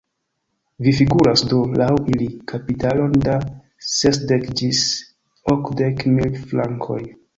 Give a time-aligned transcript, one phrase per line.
[0.85, 3.35] Vi figuras do, laŭ ili, kapitalon da
[3.91, 4.83] sesdek ĝis
[5.55, 7.03] okdek mil frankoj.